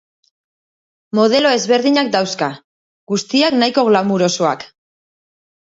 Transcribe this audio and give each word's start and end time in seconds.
Modelo 1.19 1.51
ezberdinak 1.59 2.11
dauzka, 2.17 2.49
guztiak 3.13 3.61
nahiko 3.61 3.89
glamourosoak. 3.93 4.69